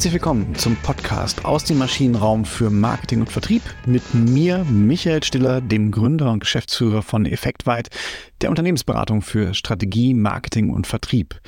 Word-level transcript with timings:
Herzlich 0.00 0.14
willkommen 0.14 0.54
zum 0.54 0.76
Podcast 0.76 1.44
aus 1.44 1.64
dem 1.64 1.76
Maschinenraum 1.76 2.46
für 2.46 2.70
Marketing 2.70 3.20
und 3.20 3.30
Vertrieb 3.30 3.60
mit 3.84 4.14
mir, 4.14 4.64
Michael 4.64 5.22
Stiller, 5.22 5.60
dem 5.60 5.90
Gründer 5.90 6.32
und 6.32 6.40
Geschäftsführer 6.40 7.02
von 7.02 7.26
Effektweit, 7.26 7.90
der 8.40 8.48
Unternehmensberatung 8.48 9.20
für 9.20 9.52
Strategie, 9.52 10.14
Marketing 10.14 10.70
und 10.70 10.86
Vertrieb. 10.86 11.38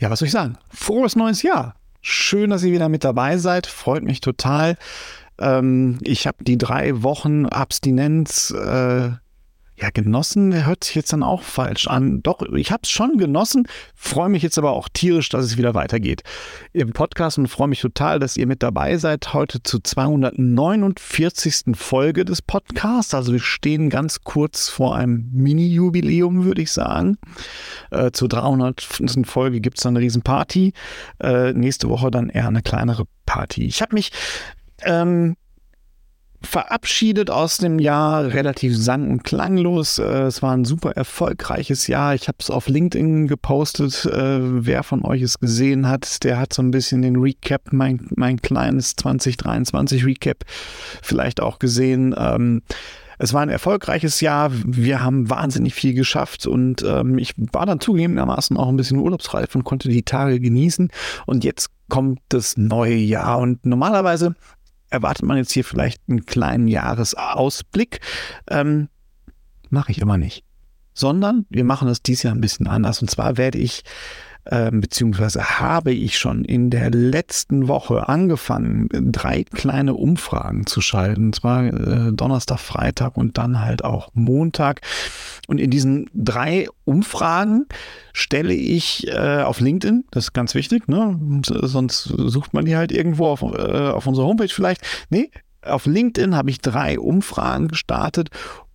Ja, 0.00 0.10
was 0.10 0.18
soll 0.18 0.26
ich 0.26 0.32
sagen? 0.32 0.58
Frohes 0.68 1.14
neues 1.14 1.44
Jahr! 1.44 1.76
Schön, 2.00 2.50
dass 2.50 2.64
ihr 2.64 2.72
wieder 2.72 2.88
mit 2.88 3.04
dabei 3.04 3.38
seid. 3.38 3.68
Freut 3.68 4.02
mich 4.02 4.20
total. 4.20 4.76
Ähm, 5.38 5.98
ich 6.02 6.26
habe 6.26 6.42
die 6.42 6.58
drei 6.58 7.04
Wochen 7.04 7.46
Abstinenz 7.46 8.50
äh, 8.50 9.10
ja, 9.80 9.90
genossen 9.90 10.66
hört 10.66 10.84
sich 10.84 10.94
jetzt 10.94 11.12
dann 11.12 11.22
auch 11.22 11.42
falsch 11.42 11.86
an. 11.88 12.22
Doch, 12.22 12.42
ich 12.42 12.70
habe 12.70 12.82
es 12.84 12.90
schon 12.90 13.16
genossen, 13.16 13.66
freue 13.94 14.28
mich 14.28 14.42
jetzt 14.42 14.58
aber 14.58 14.72
auch 14.72 14.88
tierisch, 14.92 15.30
dass 15.30 15.44
es 15.44 15.56
wieder 15.56 15.74
weitergeht 15.74 16.22
im 16.72 16.92
Podcast 16.92 17.38
und 17.38 17.48
freue 17.48 17.68
mich 17.68 17.80
total, 17.80 18.18
dass 18.18 18.36
ihr 18.36 18.46
mit 18.46 18.62
dabei 18.62 18.98
seid 18.98 19.32
heute 19.32 19.62
zur 19.62 19.82
249. 19.82 21.74
Folge 21.74 22.24
des 22.24 22.42
Podcasts. 22.42 23.14
Also 23.14 23.32
wir 23.32 23.40
stehen 23.40 23.88
ganz 23.88 24.20
kurz 24.22 24.68
vor 24.68 24.96
einem 24.96 25.30
Mini-Jubiläum, 25.32 26.44
würde 26.44 26.62
ich 26.62 26.72
sagen. 26.72 27.16
Äh, 27.90 28.10
zur 28.12 28.28
300. 28.28 28.82
Folge 29.24 29.60
gibt 29.60 29.78
es 29.78 29.84
dann 29.84 29.96
eine 29.96 30.04
Riesenparty. 30.04 30.74
Äh, 31.22 31.52
nächste 31.54 31.88
Woche 31.88 32.10
dann 32.10 32.28
eher 32.28 32.48
eine 32.48 32.62
kleinere 32.62 33.04
Party. 33.24 33.64
Ich 33.64 33.80
habe 33.80 33.94
mich 33.94 34.12
ähm, 34.82 35.36
verabschiedet 36.42 37.30
aus 37.30 37.58
dem 37.58 37.78
Jahr, 37.78 38.32
relativ 38.32 38.76
sang- 38.76 39.10
und 39.10 39.24
klanglos. 39.24 39.98
Äh, 39.98 40.22
es 40.22 40.42
war 40.42 40.52
ein 40.52 40.64
super 40.64 40.92
erfolgreiches 40.92 41.86
Jahr. 41.86 42.14
Ich 42.14 42.28
habe 42.28 42.38
es 42.40 42.50
auf 42.50 42.68
LinkedIn 42.68 43.26
gepostet. 43.26 44.06
Äh, 44.06 44.38
wer 44.40 44.82
von 44.82 45.04
euch 45.04 45.22
es 45.22 45.38
gesehen 45.38 45.88
hat, 45.88 46.24
der 46.24 46.38
hat 46.38 46.52
so 46.52 46.62
ein 46.62 46.70
bisschen 46.70 47.02
den 47.02 47.16
Recap, 47.16 47.72
mein, 47.72 48.08
mein 48.16 48.40
kleines 48.40 48.96
2023 48.96 50.04
Recap 50.04 50.44
vielleicht 51.02 51.40
auch 51.40 51.58
gesehen. 51.58 52.14
Ähm, 52.16 52.62
es 53.22 53.34
war 53.34 53.42
ein 53.42 53.50
erfolgreiches 53.50 54.22
Jahr. 54.22 54.50
Wir 54.50 55.02
haben 55.02 55.28
wahnsinnig 55.28 55.74
viel 55.74 55.92
geschafft 55.92 56.46
und 56.46 56.82
ähm, 56.82 57.18
ich 57.18 57.34
war 57.52 57.66
dann 57.66 57.78
zugegebenermaßen 57.78 58.56
auch 58.56 58.68
ein 58.68 58.76
bisschen 58.76 58.98
urlaubsreif 58.98 59.54
und 59.54 59.64
konnte 59.64 59.90
die 59.90 60.04
Tage 60.04 60.40
genießen. 60.40 60.90
Und 61.26 61.44
jetzt 61.44 61.68
kommt 61.90 62.20
das 62.30 62.56
neue 62.56 62.94
Jahr 62.94 63.38
und 63.38 63.66
normalerweise 63.66 64.36
erwartet 64.90 65.24
man 65.24 65.36
jetzt 65.36 65.52
hier 65.52 65.64
vielleicht 65.64 66.02
einen 66.08 66.26
kleinen 66.26 66.68
Jahresausblick. 66.68 68.00
Ähm, 68.48 68.88
Mache 69.70 69.92
ich 69.92 70.00
immer 70.00 70.18
nicht. 70.18 70.44
Sondern 70.92 71.46
wir 71.48 71.64
machen 71.64 71.88
es 71.88 72.02
dieses 72.02 72.24
Jahr 72.24 72.34
ein 72.34 72.40
bisschen 72.40 72.66
anders. 72.66 73.00
Und 73.00 73.08
zwar 73.08 73.36
werde 73.36 73.58
ich 73.58 73.84
ähm, 74.46 74.80
beziehungsweise 74.80 75.60
habe 75.60 75.92
ich 75.92 76.18
schon 76.18 76.44
in 76.44 76.70
der 76.70 76.90
letzten 76.90 77.68
Woche 77.68 78.08
angefangen, 78.08 78.88
drei 78.90 79.44
kleine 79.44 79.94
Umfragen 79.94 80.66
zu 80.66 80.80
schalten. 80.80 81.26
Und 81.26 81.34
zwar 81.34 81.64
äh, 81.64 82.12
Donnerstag, 82.12 82.58
Freitag 82.58 83.16
und 83.16 83.38
dann 83.38 83.60
halt 83.60 83.84
auch 83.84 84.08
Montag. 84.14 84.80
Und 85.46 85.58
in 85.58 85.70
diesen 85.70 86.08
drei 86.14 86.68
Umfragen 86.84 87.66
stelle 88.12 88.54
ich 88.54 89.06
äh, 89.08 89.42
auf 89.42 89.60
LinkedIn, 89.60 90.04
das 90.10 90.24
ist 90.24 90.32
ganz 90.32 90.54
wichtig, 90.54 90.88
ne? 90.88 91.18
sonst 91.44 92.04
sucht 92.04 92.54
man 92.54 92.64
die 92.64 92.76
halt 92.76 92.92
irgendwo 92.92 93.26
auf, 93.26 93.42
äh, 93.42 93.88
auf 93.90 94.06
unserer 94.06 94.26
Homepage 94.26 94.48
vielleicht. 94.48 94.82
Nee, 95.10 95.30
auf 95.62 95.86
LinkedIn 95.86 96.34
habe 96.34 96.50
ich 96.50 96.60
drei 96.60 96.98
Umfragen 96.98 97.68
gestartet, 97.68 98.30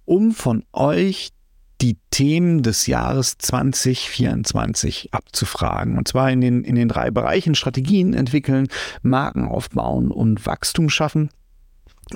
um 0.05 0.31
von 0.31 0.63
euch 0.71 1.31
die 1.81 1.97
Themen 2.09 2.63
des 2.63 2.87
Jahres 2.87 3.37
2024 3.37 5.13
abzufragen. 5.13 5.97
Und 5.97 6.07
zwar 6.07 6.31
in 6.31 6.41
den, 6.41 6.63
in 6.63 6.75
den 6.75 6.87
drei 6.87 7.11
Bereichen 7.11 7.55
Strategien 7.55 8.13
entwickeln, 8.13 8.67
Marken 9.01 9.47
aufbauen 9.47 10.11
und 10.11 10.45
Wachstum 10.45 10.89
schaffen. 10.89 11.29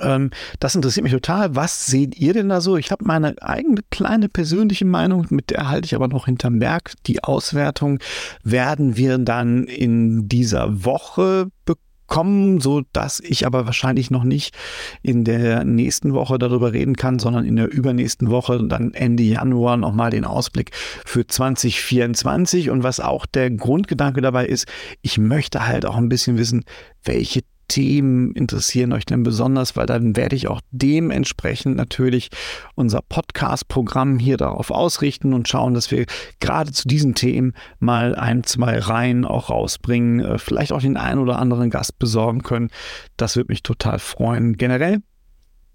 Ähm, 0.00 0.30
das 0.60 0.74
interessiert 0.74 1.04
mich 1.04 1.12
total. 1.12 1.56
Was 1.56 1.86
seht 1.86 2.16
ihr 2.16 2.32
denn 2.32 2.48
da 2.48 2.60
so? 2.60 2.76
Ich 2.76 2.90
habe 2.90 3.04
meine 3.04 3.42
eigene 3.42 3.80
kleine 3.90 4.28
persönliche 4.28 4.84
Meinung, 4.84 5.26
mit 5.30 5.50
der 5.50 5.68
halte 5.68 5.86
ich 5.86 5.94
aber 5.94 6.08
noch 6.08 6.26
hinterm 6.26 6.60
Berg. 6.60 6.92
Die 7.06 7.24
Auswertung 7.24 7.98
werden 8.44 8.96
wir 8.96 9.18
dann 9.18 9.64
in 9.64 10.28
dieser 10.28 10.84
Woche 10.84 11.48
bekommen 11.64 11.89
kommen, 12.10 12.60
so 12.60 12.82
dass 12.92 13.20
ich 13.20 13.46
aber 13.46 13.64
wahrscheinlich 13.64 14.10
noch 14.10 14.24
nicht 14.24 14.54
in 15.00 15.24
der 15.24 15.64
nächsten 15.64 16.12
Woche 16.12 16.38
darüber 16.38 16.74
reden 16.74 16.96
kann, 16.96 17.18
sondern 17.18 17.46
in 17.46 17.56
der 17.56 17.72
übernächsten 17.72 18.28
Woche, 18.30 18.62
dann 18.66 18.92
Ende 18.92 19.22
Januar 19.22 19.78
nochmal 19.78 20.10
den 20.10 20.26
Ausblick 20.26 20.72
für 21.06 21.26
2024 21.26 22.68
und 22.68 22.82
was 22.82 23.00
auch 23.00 23.24
der 23.24 23.50
Grundgedanke 23.50 24.20
dabei 24.20 24.44
ist, 24.46 24.66
ich 25.00 25.16
möchte 25.16 25.66
halt 25.66 25.86
auch 25.86 25.96
ein 25.96 26.08
bisschen 26.08 26.36
wissen, 26.36 26.64
welche 27.04 27.42
Themen 27.70 28.32
interessieren 28.32 28.92
euch 28.92 29.06
denn 29.06 29.22
besonders, 29.22 29.76
weil 29.76 29.86
dann 29.86 30.16
werde 30.16 30.34
ich 30.34 30.48
auch 30.48 30.60
dementsprechend 30.72 31.76
natürlich 31.76 32.28
unser 32.74 33.00
Podcast-Programm 33.00 34.18
hier 34.18 34.36
darauf 34.36 34.72
ausrichten 34.72 35.32
und 35.32 35.48
schauen, 35.48 35.72
dass 35.72 35.90
wir 35.92 36.04
gerade 36.40 36.72
zu 36.72 36.88
diesen 36.88 37.14
Themen 37.14 37.54
mal 37.78 38.16
ein, 38.16 38.42
zwei 38.42 38.78
Reihen 38.78 39.24
auch 39.24 39.50
rausbringen, 39.50 40.18
äh, 40.18 40.38
vielleicht 40.38 40.72
auch 40.72 40.80
den 40.80 40.96
einen 40.96 41.20
oder 41.20 41.38
anderen 41.38 41.70
Gast 41.70 42.00
besorgen 42.00 42.42
können. 42.42 42.70
Das 43.16 43.36
würde 43.36 43.52
mich 43.52 43.62
total 43.62 44.00
freuen. 44.00 44.56
Generell 44.56 45.00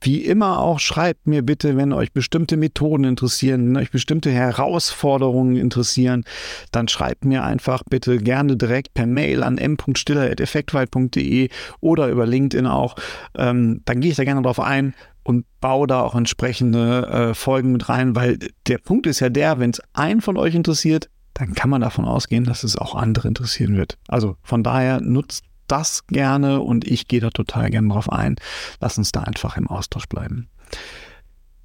wie 0.01 0.23
immer 0.23 0.59
auch, 0.59 0.79
schreibt 0.79 1.27
mir 1.27 1.41
bitte, 1.41 1.77
wenn 1.77 1.93
euch 1.93 2.11
bestimmte 2.11 2.57
Methoden 2.57 3.05
interessieren, 3.05 3.67
wenn 3.67 3.77
euch 3.77 3.91
bestimmte 3.91 4.31
Herausforderungen 4.31 5.55
interessieren, 5.55 6.25
dann 6.71 6.87
schreibt 6.87 7.25
mir 7.25 7.43
einfach 7.43 7.83
bitte 7.89 8.17
gerne 8.17 8.55
direkt 8.57 8.93
per 8.93 9.07
Mail 9.07 9.41
an 9.43 9.57
m.stiller.effektweit.de 9.57 11.49
oder 11.79 12.07
über 12.09 12.25
LinkedIn 12.25 12.67
auch. 12.67 12.95
Ähm, 13.35 13.81
dann 13.85 14.01
gehe 14.01 14.11
ich 14.11 14.17
da 14.17 14.23
gerne 14.23 14.41
drauf 14.41 14.59
ein 14.59 14.93
und 15.23 15.45
baue 15.59 15.87
da 15.87 16.01
auch 16.01 16.13
entsprechende 16.15 17.07
äh, 17.07 17.33
Folgen 17.33 17.71
mit 17.71 17.89
rein, 17.89 18.15
weil 18.15 18.37
der 18.67 18.77
Punkt 18.77 19.07
ist 19.07 19.21
ja 19.21 19.29
der, 19.29 19.59
wenn 19.59 19.71
es 19.71 19.81
einen 19.93 20.21
von 20.21 20.37
euch 20.37 20.53
interessiert, 20.53 21.09
dann 21.33 21.53
kann 21.53 21.69
man 21.69 21.81
davon 21.81 22.05
ausgehen, 22.05 22.45
dass 22.45 22.63
es 22.63 22.77
auch 22.77 22.95
andere 22.95 23.27
interessieren 23.27 23.75
wird. 23.75 23.97
Also 24.07 24.37
von 24.43 24.63
daher 24.63 25.01
nutzt 25.01 25.43
das 25.67 26.05
gerne 26.07 26.61
und 26.61 26.85
ich 26.85 27.07
gehe 27.07 27.19
da 27.19 27.29
total 27.29 27.69
gerne 27.69 27.89
drauf 27.89 28.11
ein. 28.11 28.35
Lass 28.79 28.97
uns 28.97 29.11
da 29.11 29.21
einfach 29.21 29.57
im 29.57 29.67
Austausch 29.67 30.07
bleiben. 30.07 30.49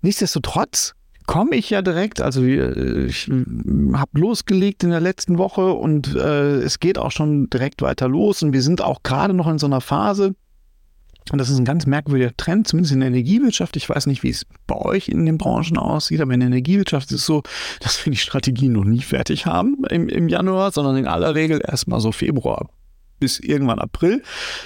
Nichtsdestotrotz 0.03 0.94
komme 1.27 1.55
ich 1.55 1.71
ja 1.71 1.83
direkt, 1.83 2.21
also 2.21 2.43
äh, 2.43 3.06
ich 3.06 3.31
habe 3.93 4.19
losgelegt 4.19 4.83
in 4.83 4.91
der 4.91 5.00
letzten 5.00 5.38
Woche 5.38 5.72
und 5.72 6.15
äh, 6.16 6.56
es 6.56 6.81
geht 6.81 6.99
auch 6.99 7.12
schon 7.12 7.49
direkt 7.50 7.83
weiter 7.83 8.09
los 8.09 8.43
und 8.43 8.53
wir 8.53 8.62
sind 8.62 8.81
auch 8.81 9.03
gerade 9.03 9.34
noch 9.34 9.47
in 9.47 9.59
so 9.59 9.66
einer 9.66 9.81
Phase, 9.81 10.34
und 11.31 11.38
das 11.38 11.49
ist 11.49 11.59
ein 11.59 11.65
ganz 11.65 11.87
merkwürdiger 11.87 12.37
Trend, 12.37 12.67
zumindest 12.67 12.93
in 12.93 13.00
der 13.00 13.09
Energiewirtschaft. 13.09 13.77
Ich 13.77 13.88
weiß 13.88 14.06
nicht, 14.06 14.22
wie 14.22 14.31
es 14.31 14.47
bei 14.67 14.75
euch 14.75 15.09
in 15.09 15.27
den 15.27 15.38
Branchen 15.38 15.77
aussieht, 15.77 16.21
aber 16.21 16.34
in 16.34 16.41
der 16.41 16.49
Energiewirtschaft 16.49 17.12
ist 17.12 17.21
es 17.21 17.27
so, 17.27 17.43
dass 17.81 18.05
wir 18.05 18.11
die 18.11 18.19
Strategien 18.19 18.72
noch 18.72 18.84
nie 18.84 19.03
fertig 19.03 19.47
haben 19.47 19.84
im, 19.91 20.09
im 20.09 20.28
Januar, 20.28 20.72
sondern 20.72 20.97
in 20.97 21.06
aller 21.06 21.34
Regel 21.34 21.61
erstmal 21.65 22.00
so 22.00 22.11
Februar 22.11 22.69
bis 23.20 23.38
irgendwann 23.38 23.78
April 23.78 24.22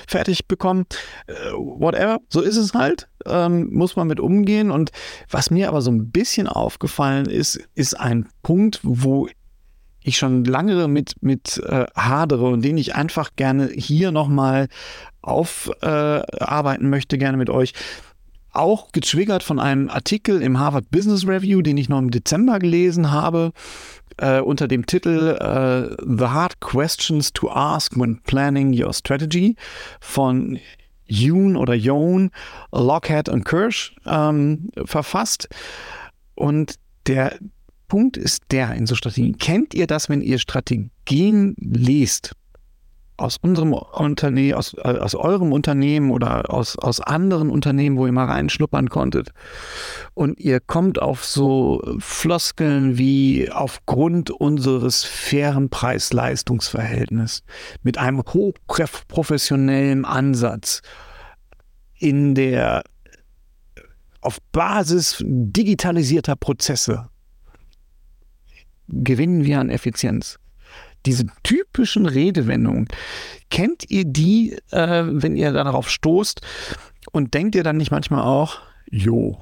fertig 0.08 0.46
bekommen. 0.46 0.86
Äh, 1.26 1.34
whatever, 1.52 2.20
so 2.28 2.40
ist 2.40 2.56
es 2.56 2.72
halt. 2.72 3.08
Ähm, 3.26 3.68
muss 3.72 3.96
man 3.96 4.06
mit 4.06 4.20
umgehen. 4.20 4.70
Und 4.70 4.90
was 5.28 5.50
mir 5.50 5.68
aber 5.68 5.82
so 5.82 5.90
ein 5.90 6.10
bisschen 6.10 6.46
aufgefallen 6.46 7.26
ist, 7.26 7.60
ist 7.74 7.98
ein 7.98 8.28
Punkt, 8.42 8.80
wo 8.82 9.28
ich 10.04 10.18
schon 10.18 10.44
lange 10.44 10.86
mit, 10.86 11.14
mit 11.20 11.58
äh, 11.66 11.86
hadere 11.96 12.48
und 12.48 12.62
den 12.62 12.76
ich 12.76 12.94
einfach 12.94 13.30
gerne 13.36 13.68
hier 13.74 14.12
nochmal 14.12 14.68
aufarbeiten 15.22 16.84
äh, 16.84 16.88
möchte, 16.88 17.18
gerne 17.18 17.38
mit 17.38 17.50
euch. 17.50 17.72
Auch 18.52 18.92
getriggert 18.92 19.42
von 19.42 19.58
einem 19.58 19.88
Artikel 19.88 20.40
im 20.40 20.60
Harvard 20.60 20.90
Business 20.90 21.26
Review, 21.26 21.62
den 21.62 21.76
ich 21.76 21.88
noch 21.88 21.98
im 21.98 22.10
Dezember 22.10 22.60
gelesen 22.60 23.10
habe 23.10 23.52
äh, 24.18 24.40
unter 24.40 24.68
dem 24.68 24.86
Titel 24.86 25.36
äh, 25.40 25.96
The 26.04 26.26
Hard 26.26 26.60
Questions 26.60 27.32
to 27.32 27.50
Ask 27.50 27.96
When 27.96 28.20
Planning 28.22 28.72
Your 28.72 28.92
Strategy 28.92 29.56
von 30.00 30.58
Yoon 31.06 31.56
oder 31.56 31.74
Yoon, 31.74 32.30
Lockhead 32.72 33.28
und 33.28 33.44
Kirsch 33.44 33.94
ähm, 34.06 34.70
verfasst. 34.84 35.48
Und 36.34 36.76
der 37.06 37.38
Punkt 37.88 38.16
ist 38.16 38.42
der 38.50 38.72
in 38.74 38.86
so 38.86 38.94
Strategien. 38.94 39.38
Kennt 39.38 39.74
ihr 39.74 39.86
das, 39.86 40.08
wenn 40.08 40.22
ihr 40.22 40.38
Strategien 40.38 41.54
lest? 41.58 42.34
Aus 43.16 43.36
unserem 43.40 43.72
Unternehmen, 43.72 44.54
aus, 44.54 44.74
äh, 44.74 44.98
aus 44.98 45.14
eurem 45.14 45.52
Unternehmen 45.52 46.10
oder 46.10 46.52
aus, 46.52 46.76
aus 46.78 47.00
anderen 47.00 47.50
Unternehmen, 47.50 47.96
wo 47.96 48.06
ihr 48.06 48.12
mal 48.12 48.26
reinschnuppern 48.26 48.88
konntet. 48.88 49.30
Und 50.14 50.38
ihr 50.40 50.60
kommt 50.60 51.00
auf 51.00 51.24
so 51.24 51.82
Floskeln 51.98 52.98
wie 52.98 53.50
aufgrund 53.50 54.30
unseres 54.30 55.04
fairen 55.04 55.70
Preis-Leistungs-Verhältnisses 55.70 57.42
mit 57.82 57.98
einem 57.98 58.22
hochprofessionellen 58.22 60.04
Ansatz 60.04 60.82
in 61.98 62.34
der 62.34 62.82
auf 64.20 64.38
Basis 64.52 65.22
digitalisierter 65.26 66.34
Prozesse 66.34 67.08
gewinnen 68.88 69.44
wir 69.44 69.60
an 69.60 69.70
Effizienz 69.70 70.38
diese 71.06 71.26
typischen 71.42 72.06
Redewendungen, 72.06 72.88
kennt 73.50 73.90
ihr 73.90 74.04
die, 74.04 74.56
äh, 74.70 75.04
wenn 75.06 75.36
ihr 75.36 75.52
darauf 75.52 75.90
stoßt 75.90 76.40
und 77.12 77.34
denkt 77.34 77.54
ihr 77.54 77.62
dann 77.62 77.76
nicht 77.76 77.90
manchmal 77.90 78.22
auch, 78.22 78.58
jo, 78.90 79.38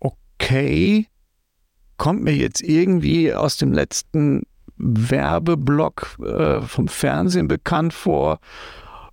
okay, 0.00 1.06
kommt 1.96 2.22
mir 2.22 2.34
jetzt 2.34 2.62
irgendwie 2.62 3.32
aus 3.32 3.56
dem 3.56 3.72
letzten 3.72 4.42
Werbeblock 4.76 6.18
äh, 6.24 6.60
vom 6.62 6.88
Fernsehen 6.88 7.48
bekannt 7.48 7.92
vor. 7.92 8.40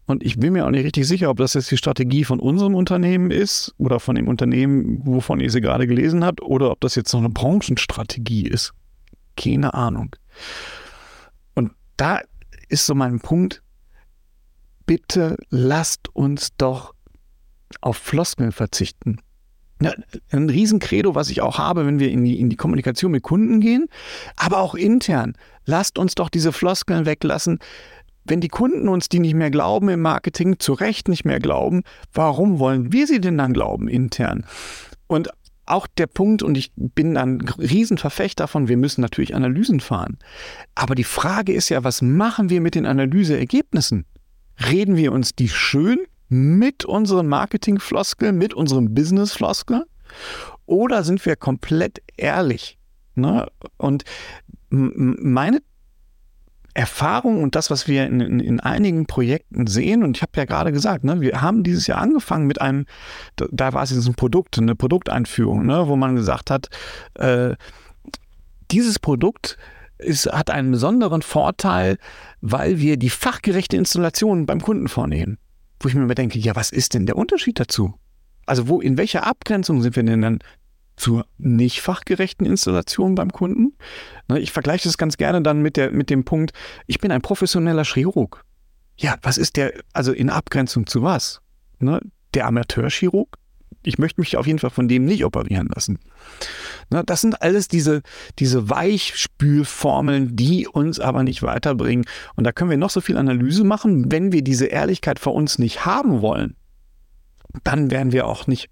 Und 0.07 0.23
ich 0.23 0.39
bin 0.39 0.53
mir 0.53 0.65
auch 0.65 0.71
nicht 0.71 0.83
richtig 0.83 1.07
sicher, 1.07 1.29
ob 1.29 1.37
das 1.37 1.53
jetzt 1.53 1.71
die 1.71 1.77
Strategie 1.77 2.25
von 2.25 2.39
unserem 2.39 2.75
Unternehmen 2.75 3.31
ist 3.31 3.73
oder 3.77 3.99
von 3.99 4.15
dem 4.15 4.27
Unternehmen, 4.27 4.99
wovon 5.05 5.39
ihr 5.39 5.49
sie 5.49 5.61
gerade 5.61 5.87
gelesen 5.87 6.25
habt, 6.25 6.41
oder 6.41 6.71
ob 6.71 6.81
das 6.81 6.95
jetzt 6.95 7.13
noch 7.13 7.21
eine 7.21 7.29
Branchenstrategie 7.29 8.47
ist. 8.47 8.73
Keine 9.37 9.73
Ahnung. 9.73 10.15
Da 12.01 12.19
ist 12.67 12.87
so 12.87 12.95
mein 12.95 13.19
Punkt. 13.19 13.61
Bitte 14.87 15.37
lasst 15.51 16.09
uns 16.15 16.49
doch 16.57 16.95
auf 17.79 17.95
Floskeln 17.95 18.51
verzichten. 18.51 19.19
Ja, 19.83 19.93
ein 20.31 20.49
Riesencredo, 20.49 21.13
was 21.13 21.29
ich 21.29 21.41
auch 21.41 21.59
habe, 21.59 21.85
wenn 21.85 21.99
wir 21.99 22.09
in 22.09 22.23
die, 22.23 22.39
in 22.39 22.49
die 22.49 22.55
Kommunikation 22.55 23.11
mit 23.11 23.21
Kunden 23.21 23.59
gehen, 23.59 23.85
aber 24.35 24.61
auch 24.61 24.73
intern. 24.73 25.33
Lasst 25.65 25.99
uns 25.99 26.15
doch 26.15 26.29
diese 26.29 26.51
Floskeln 26.51 27.05
weglassen. 27.05 27.59
Wenn 28.25 28.41
die 28.41 28.47
Kunden 28.47 28.87
uns 28.87 29.07
die 29.07 29.19
nicht 29.19 29.35
mehr 29.35 29.51
glauben 29.51 29.87
im 29.89 30.01
Marketing, 30.01 30.57
zu 30.57 30.73
Recht 30.73 31.07
nicht 31.07 31.23
mehr 31.23 31.39
glauben, 31.39 31.83
warum 32.11 32.57
wollen 32.57 32.91
wir 32.91 33.05
sie 33.05 33.21
denn 33.21 33.37
dann 33.37 33.53
glauben 33.53 33.87
intern? 33.87 34.47
Und 35.05 35.29
auch 35.71 35.87
der 35.87 36.07
Punkt, 36.07 36.43
und 36.43 36.57
ich 36.57 36.71
bin 36.75 37.17
ein 37.17 37.41
Riesenverfechter 37.41 38.43
davon, 38.43 38.67
wir 38.67 38.77
müssen 38.77 39.01
natürlich 39.01 39.35
Analysen 39.35 39.79
fahren. 39.79 40.17
Aber 40.75 40.95
die 40.95 41.03
Frage 41.03 41.53
ist 41.53 41.69
ja, 41.69 41.83
was 41.83 42.01
machen 42.01 42.49
wir 42.49 42.61
mit 42.61 42.75
den 42.75 42.85
Analyseergebnissen? 42.85 44.05
Reden 44.69 44.95
wir 44.95 45.11
uns 45.11 45.33
die 45.35 45.49
schön 45.49 45.99
mit 46.29 46.85
unseren 46.85 47.27
Marketingfloskeln, 47.27 48.37
mit 48.37 48.53
unseren 48.53 48.93
Businessfloskeln? 48.93 49.83
Oder 50.65 51.03
sind 51.03 51.25
wir 51.25 51.35
komplett 51.35 52.01
ehrlich? 52.17 52.77
Ne? 53.15 53.47
Und 53.77 54.03
meine 54.69 55.61
Erfahrung 56.73 57.43
und 57.43 57.55
das, 57.55 57.69
was 57.69 57.87
wir 57.87 58.05
in, 58.05 58.21
in, 58.21 58.39
in, 58.39 58.59
einigen 58.59 59.05
Projekten 59.05 59.67
sehen, 59.67 60.03
und 60.03 60.17
ich 60.17 60.21
habe 60.21 60.31
ja 60.35 60.45
gerade 60.45 60.71
gesagt, 60.71 61.03
ne, 61.03 61.21
wir 61.21 61.41
haben 61.41 61.63
dieses 61.63 61.87
Jahr 61.87 61.99
angefangen 61.99 62.47
mit 62.47 62.61
einem, 62.61 62.85
da, 63.35 63.45
da 63.51 63.73
war 63.73 63.83
es 63.83 63.91
jetzt 63.91 64.07
ein 64.07 64.15
Produkt, 64.15 64.57
eine 64.57 64.75
Produkteinführung, 64.75 65.65
ne, 65.65 65.87
wo 65.87 65.95
man 65.95 66.15
gesagt 66.15 66.49
hat, 66.49 66.69
äh, 67.15 67.55
dieses 68.71 68.99
Produkt 68.99 69.57
ist, 69.97 70.31
hat 70.31 70.49
einen 70.49 70.71
besonderen 70.71 71.21
Vorteil, 71.21 71.97
weil 72.39 72.79
wir 72.79 72.97
die 72.97 73.09
fachgerechte 73.09 73.77
Installation 73.77 74.45
beim 74.45 74.61
Kunden 74.61 74.87
vornehmen 74.87 75.37
wo 75.83 75.89
ich 75.89 75.95
mir 75.95 76.03
immer 76.03 76.15
denke, 76.15 76.39
ja, 76.39 76.55
was 76.55 76.71
ist 76.71 76.93
denn 76.93 77.05
der 77.05 77.17
Unterschied 77.17 77.59
dazu? 77.59 77.93
Also 78.45 78.67
wo, 78.67 78.81
in 78.81 78.97
welcher 78.97 79.25
Abgrenzung 79.25 79.81
sind 79.81 79.95
wir 79.95 80.03
denn 80.03 80.21
dann 80.21 80.39
zur 80.95 81.25
nicht 81.37 81.81
fachgerechten 81.81 82.45
Installation 82.45 83.15
beim 83.15 83.31
Kunden? 83.31 83.75
Ne, 84.27 84.39
ich 84.39 84.51
vergleiche 84.51 84.87
das 84.87 84.97
ganz 84.97 85.17
gerne 85.17 85.41
dann 85.41 85.61
mit, 85.61 85.77
der, 85.77 85.91
mit 85.91 86.09
dem 86.09 86.25
Punkt, 86.25 86.53
ich 86.87 86.99
bin 86.99 87.11
ein 87.11 87.21
professioneller 87.21 87.85
Chirurg. 87.85 88.43
Ja, 88.97 89.17
was 89.21 89.37
ist 89.37 89.57
der, 89.57 89.73
also 89.93 90.11
in 90.11 90.29
Abgrenzung 90.29 90.85
zu 90.85 91.01
was? 91.01 91.41
Ne, 91.79 92.01
der 92.33 92.47
Amateurchirurg? 92.47 93.37
ich 93.83 93.97
möchte 93.97 94.21
mich 94.21 94.37
auf 94.37 94.47
jeden 94.47 94.59
Fall 94.59 94.69
von 94.69 94.87
dem 94.87 95.05
nicht 95.05 95.25
operieren 95.25 95.69
lassen. 95.73 95.99
Na, 96.89 97.03
das 97.03 97.21
sind 97.21 97.41
alles 97.41 97.67
diese, 97.67 98.01
diese 98.39 98.69
Weichspülformeln, 98.69 100.35
die 100.35 100.67
uns 100.67 100.99
aber 100.99 101.23
nicht 101.23 101.41
weiterbringen. 101.43 102.05
Und 102.35 102.43
da 102.45 102.51
können 102.51 102.69
wir 102.69 102.77
noch 102.77 102.89
so 102.89 103.01
viel 103.01 103.17
Analyse 103.17 103.63
machen. 103.63 104.11
Wenn 104.11 104.31
wir 104.31 104.43
diese 104.43 104.67
Ehrlichkeit 104.67 105.19
vor 105.19 105.33
uns 105.33 105.57
nicht 105.57 105.85
haben 105.85 106.21
wollen, 106.21 106.55
dann 107.63 107.91
werden 107.91 108.11
wir 108.11 108.27
auch 108.27 108.47
nicht, 108.47 108.69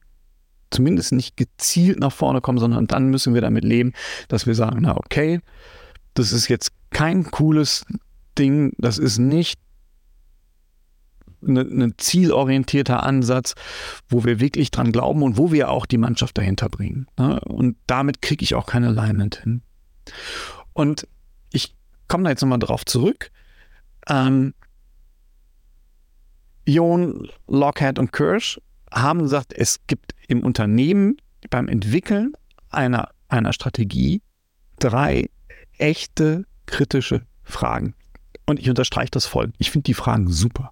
zumindest 0.71 1.11
nicht 1.11 1.37
gezielt 1.37 1.99
nach 1.99 2.11
vorne 2.11 2.41
kommen, 2.41 2.59
sondern 2.59 2.87
dann 2.87 3.09
müssen 3.09 3.33
wir 3.33 3.41
damit 3.41 3.63
leben, 3.63 3.93
dass 4.27 4.45
wir 4.45 4.55
sagen, 4.55 4.79
na 4.81 4.95
okay, 4.97 5.39
das 6.13 6.31
ist 6.31 6.47
jetzt 6.47 6.71
kein 6.91 7.29
cooles 7.31 7.85
Ding, 8.37 8.73
das 8.77 8.97
ist 8.97 9.17
nicht 9.17 9.59
ein 11.41 11.53
ne 11.53 11.97
zielorientierter 11.97 13.03
Ansatz, 13.03 13.55
wo 14.09 14.25
wir 14.25 14.39
wirklich 14.39 14.71
dran 14.71 14.91
glauben 14.91 15.23
und 15.23 15.37
wo 15.37 15.51
wir 15.51 15.69
auch 15.69 15.85
die 15.85 15.97
Mannschaft 15.97 16.37
dahinter 16.37 16.69
bringen. 16.69 17.07
Ne? 17.17 17.39
Und 17.41 17.77
damit 17.87 18.21
kriege 18.21 18.43
ich 18.43 18.55
auch 18.55 18.65
kein 18.65 18.83
Alignment 18.83 19.37
hin. 19.43 19.61
Und 20.73 21.07
ich 21.51 21.75
komme 22.07 22.25
da 22.25 22.31
jetzt 22.31 22.41
nochmal 22.41 22.59
drauf 22.59 22.85
zurück. 22.85 23.31
Ähm, 24.07 24.53
Jon, 26.65 27.29
Lockhead 27.47 27.99
und 27.99 28.11
Kirsch 28.11 28.59
haben 28.91 29.19
gesagt, 29.19 29.53
es 29.53 29.79
gibt 29.87 30.15
im 30.27 30.43
Unternehmen 30.43 31.17
beim 31.49 31.67
Entwickeln 31.67 32.33
einer, 32.69 33.09
einer 33.27 33.53
Strategie 33.53 34.21
drei 34.79 35.29
echte 35.77 36.45
kritische 36.65 37.25
Fragen. 37.43 37.95
Und 38.45 38.59
ich 38.59 38.69
unterstreiche 38.69 39.11
das 39.11 39.25
voll. 39.25 39.53
Ich 39.57 39.71
finde 39.71 39.83
die 39.83 39.93
Fragen 39.93 40.29
super. 40.29 40.71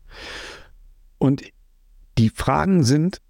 Und 1.18 1.44
die 2.18 2.30
Fragen 2.30 2.84
sind, 2.84 3.22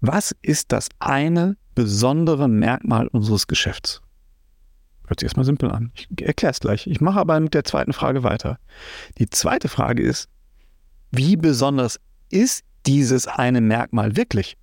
was 0.00 0.34
ist 0.42 0.72
das 0.72 0.88
eine 0.98 1.56
besondere 1.74 2.48
Merkmal 2.48 3.06
unseres 3.08 3.46
Geschäfts? 3.46 4.02
Hört 5.06 5.20
sich 5.20 5.26
erstmal 5.26 5.46
simpel 5.46 5.70
an. 5.70 5.92
Ich 5.94 6.08
erkläre 6.20 6.50
es 6.52 6.60
gleich. 6.60 6.86
Ich 6.86 7.00
mache 7.00 7.20
aber 7.20 7.38
mit 7.38 7.54
der 7.54 7.64
zweiten 7.64 7.92
Frage 7.92 8.24
weiter. 8.24 8.58
Die 9.18 9.30
zweite 9.30 9.68
Frage 9.68 10.02
ist, 10.02 10.28
wie 11.12 11.36
besonders 11.36 12.00
ist 12.28 12.64
dieses 12.86 13.26
eine 13.26 13.60
Merkmal 13.60 14.16
wirklich? 14.16 14.56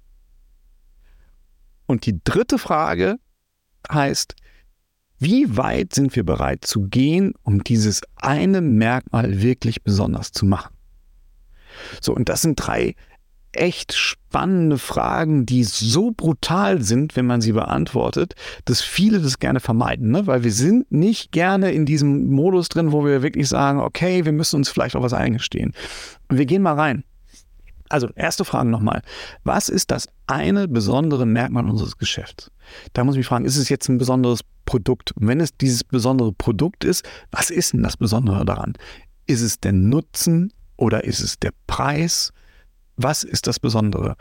Und 1.86 2.06
die 2.06 2.20
dritte 2.24 2.58
Frage 2.58 3.18
heißt, 3.92 4.36
wie 5.20 5.56
weit 5.56 5.94
sind 5.94 6.16
wir 6.16 6.26
bereit 6.26 6.66
zu 6.66 6.88
gehen, 6.88 7.34
um 7.44 7.64
dieses 7.64 8.02
eine 8.16 8.62
Merkmal 8.62 9.42
wirklich 9.42 9.84
besonders 9.84 10.32
zu 10.32 10.46
machen? 10.46 10.76
So, 12.02 12.14
und 12.14 12.30
das 12.30 12.42
sind 12.42 12.56
drei 12.56 12.96
echt 13.54 13.94
spannende 13.94 14.78
Fragen, 14.78 15.46
die 15.46 15.64
so 15.64 16.12
brutal 16.12 16.82
sind, 16.82 17.16
wenn 17.16 17.26
man 17.26 17.40
sie 17.40 17.52
beantwortet, 17.52 18.34
dass 18.66 18.82
viele 18.82 19.22
das 19.22 19.40
gerne 19.40 19.60
vermeiden, 19.60 20.10
ne? 20.10 20.26
weil 20.28 20.44
wir 20.44 20.52
sind 20.52 20.92
nicht 20.92 21.32
gerne 21.32 21.72
in 21.72 21.86
diesem 21.86 22.32
Modus 22.32 22.70
drin, 22.70 22.92
wo 22.92 23.06
wir 23.06 23.22
wirklich 23.22 23.48
sagen, 23.48 23.80
okay, 23.80 24.26
wir 24.26 24.32
müssen 24.32 24.58
uns 24.58 24.70
vielleicht 24.70 24.96
auch 24.96 25.04
was 25.04 25.14
eingestehen. 25.14 25.74
Wir 26.30 26.46
gehen 26.46 26.64
mal 26.64 26.74
rein. 26.74 27.04
Also, 27.94 28.10
erste 28.16 28.44
Frage 28.44 28.72
nochmal. 28.72 29.04
Was 29.44 29.70
ist 29.70 29.92
das 29.92 30.08
eine 30.26 30.68
besondere 30.68 31.28
Merkmal 31.28 31.70
unseres 31.70 32.00
Geschäfts? 32.00 32.50
Da 32.94 33.04
muss 33.04 33.14
ich 33.14 33.20
mich 33.20 33.28
fragen, 33.28 33.46
ist 33.46 33.56
es 33.56 33.70
jetzt 33.70 33.88
ein 33.88 34.00
besonderes 34.00 34.40
Produkt? 34.66 35.14
Wenn 35.16 35.40
es 35.40 35.56
dieses 35.56 35.84
besondere 35.84 36.34
Produkt 36.34 36.86
ist, 36.86 37.08
was 37.30 37.52
ist 37.52 37.74
denn 37.74 37.84
das 37.84 37.96
Besondere 37.96 38.46
daran? 38.46 38.74
Ist 39.28 39.44
es 39.44 39.60
der 39.60 39.74
Nutzen? 39.74 40.52
Oder 40.76 41.04
ist 41.04 41.20
es 41.20 41.38
der 41.38 41.52
Preis? 41.68 42.32
Was 42.96 43.24
ist 43.24 43.46
das 43.46 43.60
Besondere? 43.60 44.16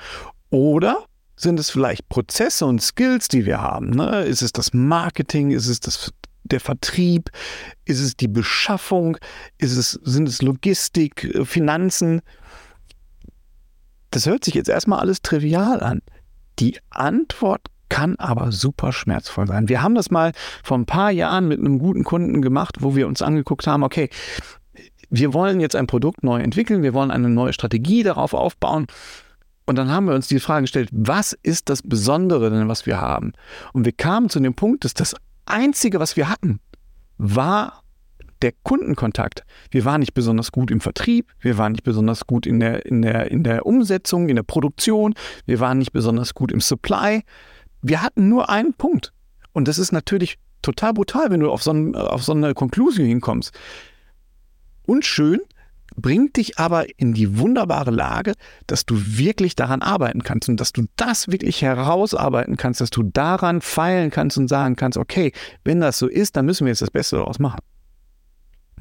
Oder 0.50 1.06
sind 1.36 1.58
es 1.58 1.70
vielleicht 1.70 2.10
Prozesse 2.10 2.66
und 2.66 2.82
Skills, 2.82 3.28
die 3.28 3.46
wir 3.46 3.62
haben? 3.62 3.88
Ne? 3.88 4.24
Ist 4.24 4.42
es 4.42 4.52
das 4.52 4.74
Marketing? 4.74 5.50
Ist 5.50 5.68
es 5.68 5.80
das, 5.80 6.12
der 6.42 6.60
Vertrieb? 6.60 7.30
Ist 7.86 8.00
es 8.00 8.18
die 8.18 8.28
Beschaffung? 8.28 9.16
Ist 9.56 9.78
es, 9.78 9.92
sind 9.92 10.28
es 10.28 10.42
Logistik, 10.42 11.24
äh, 11.24 11.46
Finanzen? 11.46 12.20
Das 14.12 14.26
hört 14.26 14.44
sich 14.44 14.54
jetzt 14.54 14.68
erstmal 14.68 15.00
alles 15.00 15.22
trivial 15.22 15.82
an. 15.82 16.02
Die 16.58 16.78
Antwort 16.90 17.62
kann 17.88 18.16
aber 18.16 18.52
super 18.52 18.92
schmerzvoll 18.92 19.46
sein. 19.46 19.68
Wir 19.68 19.82
haben 19.82 19.94
das 19.94 20.10
mal 20.10 20.32
vor 20.62 20.78
ein 20.78 20.86
paar 20.86 21.10
Jahren 21.10 21.48
mit 21.48 21.58
einem 21.58 21.78
guten 21.78 22.04
Kunden 22.04 22.40
gemacht, 22.40 22.76
wo 22.80 22.94
wir 22.94 23.06
uns 23.06 23.22
angeguckt 23.22 23.66
haben, 23.66 23.82
okay, 23.82 24.10
wir 25.10 25.34
wollen 25.34 25.60
jetzt 25.60 25.76
ein 25.76 25.86
Produkt 25.86 26.22
neu 26.22 26.40
entwickeln, 26.40 26.82
wir 26.82 26.94
wollen 26.94 27.10
eine 27.10 27.28
neue 27.28 27.52
Strategie 27.52 28.02
darauf 28.02 28.34
aufbauen. 28.34 28.86
Und 29.64 29.76
dann 29.76 29.90
haben 29.90 30.06
wir 30.06 30.14
uns 30.14 30.28
die 30.28 30.40
Frage 30.40 30.62
gestellt, 30.62 30.90
was 30.92 31.32
ist 31.42 31.68
das 31.68 31.82
Besondere 31.82 32.50
denn, 32.50 32.68
was 32.68 32.84
wir 32.84 33.00
haben? 33.00 33.32
Und 33.72 33.84
wir 33.84 33.92
kamen 33.92 34.28
zu 34.28 34.40
dem 34.40 34.54
Punkt, 34.54 34.84
dass 34.84 34.94
das 34.94 35.14
Einzige, 35.46 36.00
was 36.00 36.16
wir 36.16 36.28
hatten, 36.28 36.60
war 37.16 37.81
der 38.42 38.52
Kundenkontakt. 38.62 39.44
Wir 39.70 39.84
waren 39.84 40.00
nicht 40.00 40.14
besonders 40.14 40.52
gut 40.52 40.70
im 40.70 40.80
Vertrieb, 40.80 41.32
wir 41.40 41.58
waren 41.58 41.72
nicht 41.72 41.84
besonders 41.84 42.26
gut 42.26 42.46
in 42.46 42.60
der, 42.60 42.84
in 42.86 43.02
der, 43.02 43.30
in 43.30 43.44
der 43.44 43.66
Umsetzung, 43.66 44.28
in 44.28 44.36
der 44.36 44.42
Produktion, 44.42 45.14
wir 45.46 45.60
waren 45.60 45.78
nicht 45.78 45.92
besonders 45.92 46.34
gut 46.34 46.52
im 46.52 46.60
Supply. 46.60 47.22
Wir 47.80 48.02
hatten 48.02 48.28
nur 48.28 48.48
einen 48.48 48.74
Punkt. 48.74 49.12
Und 49.52 49.68
das 49.68 49.78
ist 49.78 49.92
natürlich 49.92 50.38
total 50.62 50.92
brutal, 50.92 51.30
wenn 51.30 51.40
du 51.40 51.50
auf 51.50 51.62
so, 51.62 51.72
ein, 51.72 51.94
auf 51.96 52.22
so 52.22 52.32
eine 52.32 52.54
Konklusion 52.54 53.06
hinkommst 53.06 53.52
unschön, 54.86 55.40
bringt 55.94 56.36
dich 56.36 56.58
aber 56.58 56.86
in 56.98 57.12
die 57.12 57.38
wunderbare 57.38 57.90
Lage, 57.90 58.32
dass 58.66 58.86
du 58.86 58.96
wirklich 58.96 59.56
daran 59.56 59.82
arbeiten 59.82 60.22
kannst 60.22 60.48
und 60.48 60.58
dass 60.58 60.72
du 60.72 60.86
das 60.96 61.28
wirklich 61.28 61.60
herausarbeiten 61.60 62.56
kannst, 62.56 62.80
dass 62.80 62.90
du 62.90 63.02
daran 63.02 63.60
feilen 63.60 64.10
kannst 64.10 64.38
und 64.38 64.48
sagen 64.48 64.76
kannst, 64.76 64.96
okay, 64.96 65.32
wenn 65.64 65.80
das 65.80 65.98
so 65.98 66.06
ist, 66.06 66.36
dann 66.36 66.46
müssen 66.46 66.64
wir 66.64 66.70
jetzt 66.70 66.82
das 66.82 66.90
Beste 66.90 67.16
daraus 67.16 67.38
machen. 67.38 67.60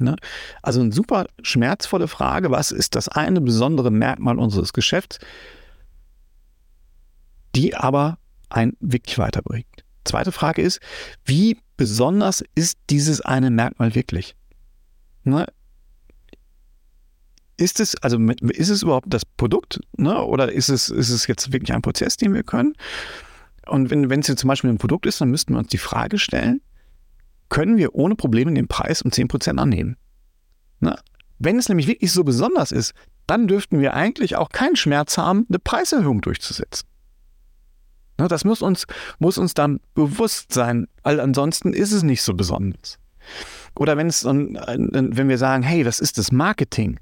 Ne? 0.02 0.16
Also 0.62 0.80
eine 0.80 0.92
super 0.92 1.26
schmerzvolle 1.42 2.08
Frage, 2.08 2.50
was 2.50 2.72
ist 2.72 2.94
das 2.94 3.08
eine 3.08 3.40
besondere 3.40 3.90
Merkmal 3.90 4.38
unseres 4.38 4.72
Geschäfts, 4.72 5.18
die 7.54 7.74
aber 7.74 8.18
einen 8.50 8.76
wirklich 8.80 9.18
weiterbringt. 9.18 9.84
Zweite 10.04 10.32
Frage 10.32 10.62
ist, 10.62 10.80
wie 11.24 11.58
besonders 11.76 12.42
ist 12.54 12.78
dieses 12.90 13.20
eine 13.20 13.50
Merkmal 13.50 13.94
wirklich? 13.94 14.34
Ne? 15.24 15.46
Ist 17.56 17.80
es, 17.80 17.94
also 18.02 18.18
ist 18.18 18.68
es 18.68 18.82
überhaupt 18.82 19.06
das 19.10 19.24
Produkt, 19.24 19.80
ne? 19.96 20.24
oder 20.24 20.50
ist 20.50 20.68
es, 20.68 20.88
ist 20.88 21.10
es 21.10 21.26
jetzt 21.26 21.52
wirklich 21.52 21.72
ein 21.72 21.82
Prozess, 21.82 22.16
den 22.16 22.34
wir 22.34 22.42
können? 22.42 22.74
Und 23.66 23.90
wenn, 23.90 24.10
wenn 24.10 24.20
es 24.20 24.26
jetzt 24.26 24.40
zum 24.40 24.48
Beispiel 24.48 24.70
ein 24.70 24.78
Produkt 24.78 25.06
ist, 25.06 25.20
dann 25.20 25.30
müssten 25.30 25.54
wir 25.54 25.58
uns 25.58 25.68
die 25.68 25.78
Frage 25.78 26.18
stellen, 26.18 26.60
können 27.52 27.76
wir 27.76 27.94
ohne 27.94 28.16
Probleme 28.16 28.54
den 28.54 28.66
Preis 28.66 29.02
um 29.02 29.10
10% 29.10 29.58
annehmen? 29.58 29.98
Ne? 30.80 30.98
Wenn 31.38 31.58
es 31.58 31.68
nämlich 31.68 31.86
wirklich 31.86 32.10
so 32.10 32.24
besonders 32.24 32.72
ist, 32.72 32.94
dann 33.26 33.46
dürften 33.46 33.78
wir 33.78 33.92
eigentlich 33.92 34.36
auch 34.36 34.48
keinen 34.48 34.74
Schmerz 34.74 35.18
haben, 35.18 35.44
eine 35.50 35.58
Preiserhöhung 35.58 36.22
durchzusetzen. 36.22 36.88
Ne? 38.18 38.26
Das 38.26 38.46
muss 38.46 38.62
uns, 38.62 38.86
muss 39.18 39.36
uns 39.36 39.52
dann 39.52 39.80
bewusst 39.94 40.54
sein, 40.54 40.88
weil 41.02 41.20
ansonsten 41.20 41.74
ist 41.74 41.92
es 41.92 42.02
nicht 42.02 42.22
so 42.22 42.32
besonders. 42.32 42.98
Oder 43.76 43.98
wenn 43.98 44.06
es, 44.06 44.24
wenn 44.24 45.28
wir 45.28 45.38
sagen, 45.38 45.62
hey, 45.62 45.84
das 45.84 46.00
ist 46.00 46.16
das 46.16 46.32
Marketing, 46.32 46.98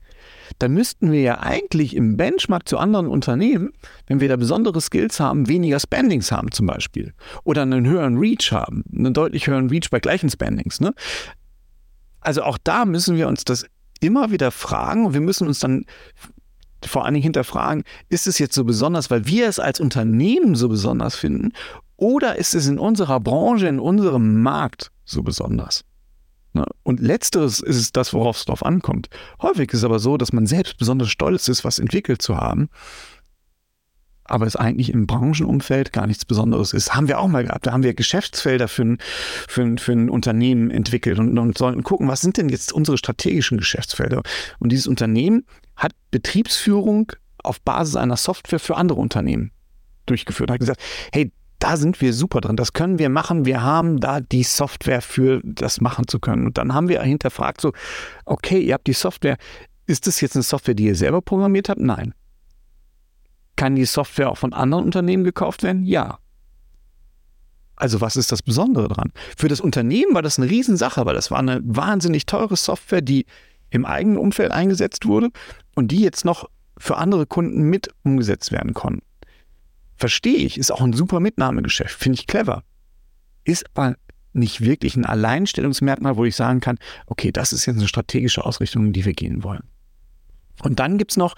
dann 0.59 0.73
müssten 0.73 1.13
wir 1.13 1.21
ja 1.21 1.41
eigentlich 1.41 1.95
im 1.95 2.17
Benchmark 2.17 2.69
zu 2.69 2.79
anderen 2.79 3.07
Unternehmen, 3.07 3.71
wenn 4.07 4.21
wir 4.21 4.29
da 4.29 4.37
besondere 4.37 4.81
Skills 4.81 5.21
haben, 5.21 5.49
weniger 5.49 5.81
Spendings 5.81 6.33
haben 6.33 6.51
zum 6.53 6.67
Beispiel. 6.67 7.15
Oder 7.45 7.63
einen 7.63 7.87
höheren 7.87 8.19
Reach 8.19 8.53
haben, 8.53 8.85
einen 8.95 9.15
deutlich 9.15 9.47
höheren 9.47 9.71
Reach 9.71 9.91
bei 9.91 10.01
gleichen 10.01 10.31
Spendings. 10.31 10.81
Ne? 10.81 10.93
Also 12.21 12.43
auch 12.43 12.59
da 12.63 12.85
müssen 12.85 13.17
wir 13.17 13.29
uns 13.29 13.45
das 13.45 13.65
immer 14.01 14.31
wieder 14.31 14.51
fragen 14.51 15.07
und 15.07 15.15
wir 15.15 15.21
müssen 15.21 15.47
uns 15.47 15.61
dann 15.61 15.85
vor 16.85 17.05
allen 17.05 17.15
Dingen 17.15 17.25
hinterfragen, 17.25 17.85
ist 18.09 18.27
es 18.27 18.39
jetzt 18.39 18.55
so 18.55 18.65
besonders, 18.65 19.11
weil 19.11 19.27
wir 19.27 19.49
es 19.49 19.59
als 19.59 19.81
Unternehmen 19.81 20.55
so 20.55 20.69
besonders 20.69 21.15
finden 21.15 21.53
oder 21.97 22.37
ist 22.37 22.55
es 22.55 22.67
in 22.67 22.79
unserer 22.79 23.21
Branche, 23.21 23.69
in 23.69 23.79
unserem 23.79 24.43
Markt 24.43 24.91
so 25.05 25.23
besonders? 25.23 25.85
Ne? 26.53 26.65
Und 26.83 27.01
letzteres 27.01 27.61
ist 27.61 27.77
es 27.77 27.93
das, 27.93 28.13
worauf 28.13 28.39
es 28.39 28.45
drauf 28.45 28.65
ankommt. 28.65 29.09
Häufig 29.41 29.73
ist 29.73 29.81
es 29.81 29.85
aber 29.85 29.99
so, 29.99 30.17
dass 30.17 30.33
man 30.33 30.47
selbst 30.47 30.79
besonders 30.79 31.11
stolz 31.11 31.49
ist, 31.49 31.65
was 31.65 31.79
entwickelt 31.79 32.23
zu 32.23 32.37
haben, 32.37 32.69
aber 34.25 34.47
es 34.47 34.57
eigentlich 34.57 34.93
im 34.93 35.07
Branchenumfeld 35.07 35.93
gar 35.93 36.07
nichts 36.07 36.25
Besonderes 36.25 36.73
ist. 36.73 36.95
Haben 36.95 37.09
wir 37.09 37.19
auch 37.19 37.27
mal 37.27 37.45
gehabt. 37.45 37.67
Da 37.67 37.73
haben 37.73 37.83
wir 37.83 37.95
Geschäftsfelder 37.95 38.69
für 38.69 38.83
ein, 38.83 38.99
für 39.49 39.63
ein, 39.63 39.79
für 39.79 39.93
ein 39.93 40.09
Unternehmen 40.09 40.71
entwickelt 40.71 41.19
und, 41.19 41.37
und 41.37 41.59
sollten 41.59 41.83
gucken, 41.83 42.09
was 42.09 42.21
sind 42.21 42.37
denn 42.37 42.49
jetzt 42.49 42.73
unsere 42.73 42.97
strategischen 42.97 43.59
Geschäftsfelder? 43.59 44.23
Und 44.61 44.71
dieses 44.71 44.87
Unternehmen 44.87 45.45
hat 45.77 45.93
Betriebsführung 46.11 47.13
auf 47.43 47.61
Basis 47.61 47.97
einer 47.97 48.17
Software 48.17 48.61
für 48.61 48.77
andere 48.77 49.01
Unternehmen 49.01 49.51
durchgeführt. 50.07 50.51
Hat 50.51 50.61
gesagt, 50.61 50.81
hey, 51.13 51.33
da 51.61 51.77
sind 51.77 52.01
wir 52.01 52.13
super 52.13 52.41
drin, 52.41 52.57
das 52.57 52.73
können 52.73 52.99
wir 52.99 53.11
machen, 53.11 53.45
wir 53.45 53.63
haben 53.63 54.01
da 54.01 54.21
die 54.21 54.43
Software 54.43 55.03
für 55.03 55.41
das 55.45 55.81
machen 55.81 56.09
zu 56.09 56.19
können. 56.19 56.47
Und 56.47 56.59
dann 56.59 56.75
haben 56.75 56.89
wir 56.89 57.03
hinterfragt 57.03 57.61
so, 57.61 57.73
okay, 58.25 58.59
ihr 58.61 58.75
habt 58.75 58.87
die 58.87 58.95
Software, 58.95 59.37
ist 59.87 60.07
das 60.07 60.21
jetzt 60.21 60.37
eine 60.37 60.43
Software, 60.43 60.75
die 60.75 60.87
ihr 60.87 60.97
selber 60.97 61.21
programmiert 61.21 61.69
habt? 61.69 61.81
Nein. 61.81 62.15
Kann 63.57 63.77
die 63.77 63.85
Software 63.85 64.31
auch 64.31 64.39
von 64.39 64.55
anderen 64.55 64.85
Unternehmen 64.85 65.23
gekauft 65.23 65.63
werden? 65.63 65.85
Ja. 65.85 66.19
Also 67.77 68.01
was 68.01 68.17
ist 68.17 68.33
das 68.33 68.43
Besondere 68.43 68.89
dran? 68.89 69.13
Für 69.37 69.49
das 69.49 69.61
Unternehmen 69.61 70.15
war 70.15 70.23
das 70.23 70.39
eine 70.39 70.51
Riesensache, 70.51 71.05
weil 71.05 71.15
das 71.15 71.31
war 71.31 71.39
eine 71.39 71.61
wahnsinnig 71.63 72.25
teure 72.25 72.57
Software, 72.57 73.03
die 73.03 73.27
im 73.69 73.85
eigenen 73.85 74.17
Umfeld 74.17 74.51
eingesetzt 74.51 75.07
wurde 75.07 75.29
und 75.75 75.89
die 75.89 76.01
jetzt 76.01 76.25
noch 76.25 76.49
für 76.79 76.97
andere 76.97 77.27
Kunden 77.27 77.63
mit 77.63 77.91
umgesetzt 78.03 78.51
werden 78.51 78.73
konnten. 78.73 79.03
Verstehe 80.01 80.39
ich, 80.39 80.57
ist 80.57 80.73
auch 80.73 80.81
ein 80.81 80.95
super 80.95 81.21
Mitnahmegeschäft, 81.21 81.95
finde 81.95 82.19
ich 82.19 82.27
clever. 82.27 82.65
Ist 83.45 83.67
aber 83.75 83.97
nicht 84.33 84.63
wirklich 84.63 84.97
ein 84.97 85.05
Alleinstellungsmerkmal, 85.05 86.17
wo 86.17 86.25
ich 86.25 86.35
sagen 86.37 86.61
kann, 86.61 86.79
okay, 87.05 87.33
das 87.33 87.53
ist 87.53 87.67
jetzt 87.67 87.77
eine 87.77 87.87
strategische 87.87 88.47
Ausrichtung, 88.47 88.87
in 88.87 88.93
die 88.95 89.05
wir 89.05 89.13
gehen 89.13 89.45
wollen. 89.45 89.65
Und 90.63 90.81
dann 90.81 90.97
gibt 90.97 91.11
es 91.11 91.17
noch 91.19 91.35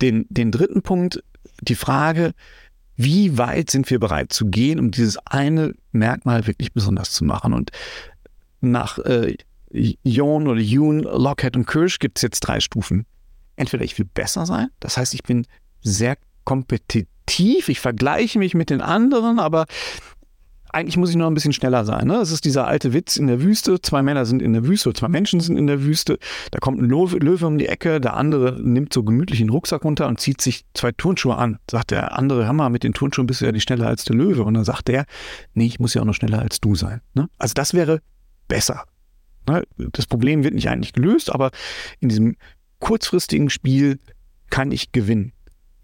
den, 0.00 0.24
den 0.30 0.50
dritten 0.50 0.80
Punkt, 0.80 1.22
die 1.60 1.74
Frage, 1.74 2.32
wie 2.96 3.36
weit 3.36 3.68
sind 3.68 3.90
wir 3.90 4.00
bereit 4.00 4.32
zu 4.32 4.46
gehen, 4.46 4.80
um 4.80 4.90
dieses 4.90 5.18
eine 5.26 5.74
Merkmal 5.92 6.46
wirklich 6.46 6.72
besonders 6.72 7.10
zu 7.10 7.26
machen? 7.26 7.52
Und 7.52 7.72
nach 8.62 8.98
äh, 9.00 9.36
Jon 9.70 10.48
oder 10.48 10.60
Yoon, 10.60 11.00
Lockhead 11.00 11.56
und 11.56 11.66
Kirsch 11.66 11.98
gibt 11.98 12.16
es 12.18 12.22
jetzt 12.22 12.40
drei 12.40 12.60
Stufen. 12.60 13.04
Entweder 13.56 13.84
ich 13.84 13.98
will 13.98 14.06
besser 14.06 14.46
sein, 14.46 14.68
das 14.80 14.96
heißt, 14.96 15.12
ich 15.12 15.24
bin 15.24 15.46
sehr 15.82 16.16
kompetitiv 16.48 17.68
ich 17.68 17.78
vergleiche 17.78 18.38
mich 18.38 18.54
mit 18.54 18.70
den 18.70 18.80
anderen, 18.80 19.38
aber 19.38 19.66
eigentlich 20.70 20.96
muss 20.96 21.10
ich 21.10 21.16
noch 21.16 21.26
ein 21.26 21.34
bisschen 21.34 21.52
schneller 21.52 21.84
sein. 21.84 22.06
Ne? 22.06 22.22
Ist 22.22 22.44
dieser 22.46 22.66
alte 22.66 22.94
Witz 22.94 23.18
in 23.18 23.26
der 23.26 23.42
Wüste. 23.42 23.82
Zwei 23.82 24.02
Männer 24.02 24.24
sind 24.24 24.40
in 24.40 24.54
der 24.54 24.66
Wüste, 24.66 24.94
zwei 24.94 25.08
Menschen 25.08 25.40
sind 25.40 25.58
in 25.58 25.66
der 25.66 25.82
Wüste. 25.82 26.18
Da 26.50 26.58
kommt 26.58 26.80
ein 26.80 26.88
Löwe 26.88 27.46
um 27.46 27.58
die 27.58 27.66
Ecke, 27.66 28.00
der 28.00 28.14
andere 28.14 28.58
nimmt 28.62 28.94
so 28.94 29.02
gemütlich 29.02 29.40
den 29.40 29.50
Rucksack 29.50 29.84
runter 29.84 30.08
und 30.08 30.20
zieht 30.20 30.40
sich 30.40 30.64
zwei 30.72 30.90
Turnschuhe 30.92 31.36
an. 31.36 31.58
Sagt 31.70 31.90
der 31.90 32.18
andere, 32.18 32.46
Hammer, 32.48 32.70
mit 32.70 32.82
den 32.82 32.94
Turnschuhen 32.94 33.26
bist 33.26 33.42
du 33.42 33.44
ja 33.44 33.52
nicht 33.52 33.64
schneller 33.64 33.86
als 33.86 34.04
der 34.04 34.16
Löwe. 34.16 34.42
Und 34.42 34.54
dann 34.54 34.64
sagt 34.64 34.88
der, 34.88 35.04
nee, 35.52 35.66
ich 35.66 35.80
muss 35.80 35.92
ja 35.92 36.00
auch 36.00 36.06
noch 36.06 36.14
schneller 36.14 36.40
als 36.40 36.60
du 36.60 36.74
sein. 36.74 37.02
Ne? 37.12 37.28
Also 37.36 37.52
das 37.52 37.74
wäre 37.74 38.00
besser. 38.46 38.84
Ne? 39.46 39.64
Das 39.92 40.06
Problem 40.06 40.44
wird 40.44 40.54
nicht 40.54 40.70
eigentlich 40.70 40.94
gelöst, 40.94 41.30
aber 41.30 41.50
in 42.00 42.08
diesem 42.08 42.36
kurzfristigen 42.78 43.50
Spiel 43.50 43.98
kann 44.50 44.72
ich 44.72 44.92
gewinnen. 44.92 45.32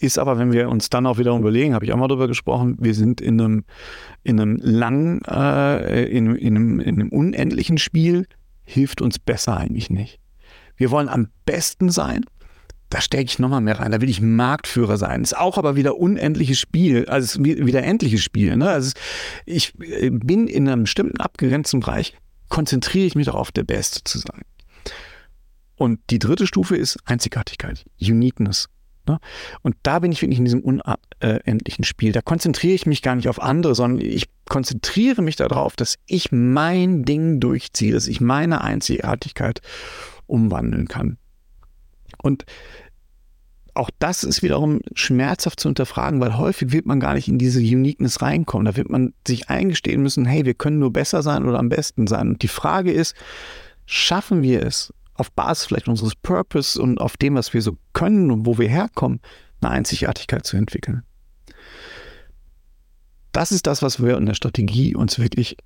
Ist 0.00 0.18
aber, 0.18 0.38
wenn 0.38 0.52
wir 0.52 0.68
uns 0.68 0.90
dann 0.90 1.06
auch 1.06 1.18
wieder 1.18 1.36
überlegen, 1.36 1.74
habe 1.74 1.84
ich 1.84 1.92
auch 1.92 1.96
mal 1.96 2.08
darüber 2.08 2.28
gesprochen, 2.28 2.76
wir 2.80 2.94
sind 2.94 3.20
in 3.20 3.40
einem, 3.40 3.64
in 4.22 4.40
einem 4.40 4.56
langen, 4.56 5.22
äh, 5.22 6.04
in, 6.04 6.34
in, 6.34 6.56
einem, 6.56 6.80
in 6.80 7.00
einem 7.00 7.08
unendlichen 7.10 7.78
Spiel, 7.78 8.26
hilft 8.64 9.00
uns 9.00 9.18
besser 9.18 9.56
eigentlich 9.56 9.90
nicht. 9.90 10.18
Wir 10.76 10.90
wollen 10.90 11.08
am 11.08 11.28
besten 11.46 11.90
sein, 11.90 12.24
da 12.94 13.00
stecke 13.00 13.24
ich 13.24 13.38
nochmal 13.40 13.60
mehr 13.60 13.80
rein. 13.80 13.90
Da 13.90 14.00
will 14.00 14.08
ich 14.08 14.20
Marktführer 14.20 14.96
sein. 14.98 15.22
Ist 15.22 15.36
auch 15.36 15.58
aber 15.58 15.74
wieder 15.74 15.96
unendliches 15.96 16.60
Spiel, 16.60 17.06
also 17.06 17.44
wieder 17.44 17.82
endliches 17.82 18.22
Spiel. 18.22 18.56
Ne? 18.56 18.68
Also 18.68 18.92
ich 19.46 19.74
äh, 19.80 20.10
bin 20.10 20.46
in 20.46 20.68
einem 20.68 20.84
bestimmten 20.84 21.20
abgegrenzten 21.20 21.80
Bereich, 21.80 22.16
konzentriere 22.48 23.06
ich 23.06 23.16
mich 23.16 23.26
darauf, 23.26 23.50
der 23.50 23.64
Beste 23.64 24.04
zu 24.04 24.18
sein. 24.18 24.42
Und 25.76 25.98
die 26.10 26.20
dritte 26.20 26.46
Stufe 26.46 26.76
ist 26.76 26.98
Einzigartigkeit, 27.04 27.84
Uniqueness. 28.00 28.68
Ne? 29.06 29.18
Und 29.62 29.76
da 29.82 29.98
bin 29.98 30.12
ich 30.12 30.22
wirklich 30.22 30.38
in 30.38 30.44
diesem 30.44 30.60
unendlichen 30.60 31.84
Spiel. 31.84 32.12
Da 32.12 32.22
konzentriere 32.22 32.74
ich 32.74 32.86
mich 32.86 33.02
gar 33.02 33.14
nicht 33.14 33.28
auf 33.28 33.40
andere, 33.40 33.74
sondern 33.74 34.04
ich 34.04 34.28
konzentriere 34.48 35.22
mich 35.22 35.36
darauf, 35.36 35.76
dass 35.76 35.96
ich 36.06 36.32
mein 36.32 37.04
Ding 37.04 37.40
durchziehe, 37.40 37.92
dass 37.92 38.06
ich 38.06 38.20
meine 38.20 38.62
Einzigartigkeit 38.62 39.60
umwandeln 40.26 40.88
kann. 40.88 41.18
Und 42.22 42.44
auch 43.74 43.90
das 43.98 44.22
ist 44.22 44.42
wiederum 44.42 44.80
schmerzhaft 44.94 45.58
zu 45.58 45.68
unterfragen, 45.68 46.20
weil 46.20 46.38
häufig 46.38 46.70
wird 46.72 46.86
man 46.86 47.00
gar 47.00 47.14
nicht 47.14 47.26
in 47.26 47.38
diese 47.38 47.58
Uniqueness 47.58 48.22
reinkommen. 48.22 48.66
Da 48.66 48.76
wird 48.76 48.88
man 48.88 49.12
sich 49.26 49.50
eingestehen 49.50 50.00
müssen, 50.00 50.24
hey, 50.24 50.44
wir 50.44 50.54
können 50.54 50.78
nur 50.78 50.92
besser 50.92 51.22
sein 51.22 51.44
oder 51.44 51.58
am 51.58 51.68
besten 51.68 52.06
sein. 52.06 52.28
Und 52.28 52.42
die 52.42 52.48
Frage 52.48 52.92
ist, 52.92 53.16
schaffen 53.84 54.42
wir 54.42 54.64
es, 54.64 54.94
auf 55.14 55.32
Basis 55.32 55.66
vielleicht 55.66 55.88
unseres 55.88 56.14
Purpose 56.14 56.80
und 56.80 57.00
auf 57.00 57.16
dem, 57.16 57.34
was 57.34 57.54
wir 57.54 57.62
so 57.62 57.78
können 57.92 58.30
und 58.30 58.46
wo 58.46 58.58
wir 58.58 58.68
herkommen, 58.68 59.20
eine 59.60 59.70
Einzigartigkeit 59.70 60.44
zu 60.46 60.56
entwickeln. 60.56 61.02
Das 63.32 63.50
ist 63.50 63.66
das, 63.66 63.82
was 63.82 64.02
wir 64.02 64.16
in 64.16 64.26
der 64.26 64.34
Strategie 64.34 64.94
uns 64.94 65.18
wirklich 65.18 65.56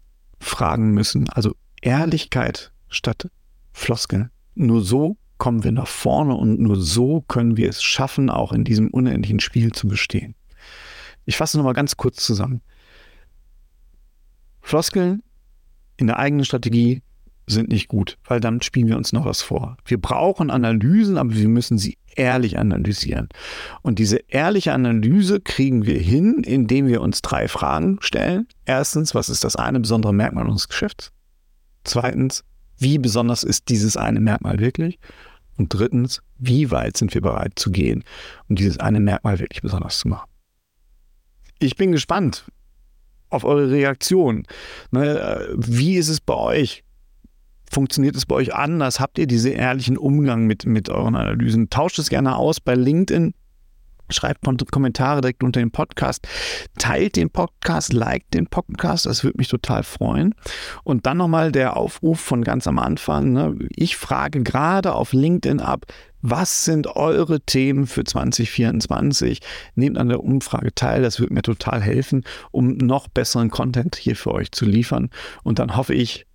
fragen 0.40 0.93
müssen. 0.93 1.28
Also 1.28 1.55
Ehrlichkeit 1.83 2.73
statt 2.88 3.31
Floskeln. 3.73 4.31
Nur 4.55 4.83
so 4.83 5.17
kommen 5.37 5.64
wir 5.64 5.73
nach 5.73 5.87
vorne 5.87 6.35
und 6.35 6.59
nur 6.59 6.81
so 6.81 7.23
können 7.23 7.57
wir 7.57 7.69
es 7.69 7.83
schaffen, 7.83 8.31
auch 8.31 8.52
in 8.52 8.64
diesem 8.64 8.88
unendlichen 8.88 9.40
Spiel 9.40 9.73
zu 9.73 9.87
bestehen. 9.87 10.35
Ich 11.25 11.37
fasse 11.37 11.57
nochmal 11.59 11.75
ganz 11.75 11.97
kurz 11.97 12.25
zusammen. 12.25 12.62
Floskeln 14.61 15.23
in 15.97 16.07
der 16.07 16.19
eigenen 16.19 16.45
Strategie 16.45 17.02
sind 17.49 17.69
nicht 17.69 17.88
gut, 17.88 18.19
weil 18.25 18.40
dann 18.40 18.62
spielen 18.62 18.88
wir 18.88 18.97
uns 18.97 19.12
noch 19.12 19.25
was 19.25 19.43
vor. 19.43 19.76
Wir 19.85 20.00
brauchen 20.00 20.50
Analysen, 20.50 21.19
aber 21.19 21.35
wir 21.35 21.49
müssen 21.49 21.78
sie 21.78 21.99
ehrlich 22.14 22.59
analysieren. 22.59 23.28
Und 23.83 23.99
diese 23.99 24.17
ehrliche 24.28 24.73
Analyse 24.73 25.40
kriegen 25.40 25.87
wir 25.87 25.99
hin, 25.99 26.43
indem 26.45 26.87
wir 26.87 27.00
uns 27.00 27.23
drei 27.23 27.49
Fragen 27.49 27.99
stellen. 28.00 28.47
Erstens, 28.64 29.14
was 29.14 29.28
ist 29.28 29.45
das 29.45 29.57
eine 29.57 29.81
besondere 29.81 30.12
Merkmal 30.12 30.47
unseres 30.47 30.69
Geschäfts? 30.69 31.12
Zweitens, 31.85 32.45
wie 32.76 32.99
besonders 32.99 33.45
ist 33.45 33.69
dieses 33.69 33.97
eine 33.97 34.21
Merkmal 34.21 34.59
wirklich? 34.59 34.99
Und 35.57 35.69
drittens, 35.75 36.23
wie 36.38 36.71
weit 36.71 36.97
sind 36.97 37.14
wir 37.14 37.21
bereit 37.21 37.52
zu 37.57 37.71
gehen, 37.71 38.05
um 38.49 38.57
dieses 38.57 38.78
eine 38.78 39.00
Merkmal 39.00 39.38
wirklich 39.38 39.62
besonders 39.62 39.99
zu 39.99 40.09
machen? 40.09 40.28
Ich 41.59 41.76
bin 41.76 41.90
gespannt 41.93 42.45
auf 43.31 43.45
eure 43.45 43.71
Reaktion. 43.71 44.45
Ne, 44.90 45.49
wie 45.57 45.97
ist 45.97 46.09
es 46.09 46.21
bei 46.21 46.35
euch? 46.35 46.85
Funktioniert 47.71 48.17
es 48.17 48.27
bei 48.27 48.35
euch 48.35 48.55
anders? 48.55 49.01
Habt 49.01 49.19
ihr 49.19 49.27
diesen 49.27 49.53
ehrlichen 49.53 49.99
Umgang 49.99 50.47
mit, 50.47 50.67
mit 50.67 50.89
euren 50.89 51.17
Analysen? 51.17 51.71
Tauscht 51.71 51.99
es 51.99 52.09
gerne 52.09 52.37
aus 52.37 52.61
bei 52.61 52.75
LinkedIn. 52.75 53.35
Schreibt 54.11 54.41
Kommentare 54.71 55.21
direkt 55.21 55.45
unter 55.45 55.61
dem 55.61 55.71
Podcast. 55.71 56.27
Teilt 56.79 57.17
den 57.17 57.29
Podcast, 57.29 57.93
liked 57.93 58.33
den 58.33 58.47
Podcast, 58.47 59.05
das 59.05 59.23
würde 59.23 59.37
mich 59.37 59.49
total 59.49 59.83
freuen. 59.83 60.35
Und 60.83 61.05
dann 61.05 61.19
nochmal 61.19 61.53
der 61.53 61.77
Aufruf 61.77 62.19
von 62.19 62.43
ganz 62.43 62.67
am 62.67 62.79
Anfang. 62.79 63.33
Ne? 63.33 63.59
Ich 63.77 63.97
frage 63.97 64.43
gerade 64.43 64.95
auf 64.95 65.13
LinkedIn 65.13 65.61
ab, 65.61 65.85
was 66.23 66.65
sind 66.65 66.87
eure 66.97 67.41
Themen 67.41 67.87
für 67.87 68.03
2024? 68.03 69.41
Nehmt 69.75 69.99
an 69.99 70.09
der 70.09 70.25
Umfrage 70.25 70.75
teil, 70.75 71.03
das 71.03 71.21
würde 71.21 71.35
mir 71.35 71.43
total 71.43 71.83
helfen, 71.83 72.25
um 72.51 72.77
noch 72.79 73.09
besseren 73.09 73.51
Content 73.51 73.95
hier 73.95 74.17
für 74.17 74.33
euch 74.33 74.51
zu 74.53 74.65
liefern. 74.65 75.11
Und 75.45 75.59
dann 75.59 75.77
hoffe 75.77 75.95
ich, 75.95 76.27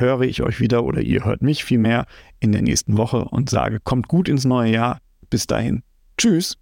höre 0.00 0.22
ich 0.22 0.42
euch 0.42 0.60
wieder 0.60 0.84
oder 0.84 1.00
ihr 1.00 1.24
hört 1.24 1.42
mich 1.42 1.64
vielmehr 1.64 2.06
in 2.40 2.52
der 2.52 2.62
nächsten 2.62 2.96
Woche 2.96 3.24
und 3.24 3.50
sage, 3.50 3.80
kommt 3.80 4.08
gut 4.08 4.28
ins 4.28 4.44
neue 4.44 4.72
Jahr. 4.72 5.00
Bis 5.30 5.46
dahin. 5.46 5.82
Tschüss. 6.16 6.58